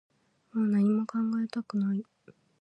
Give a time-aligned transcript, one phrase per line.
[0.53, 2.03] もう何も考えたくない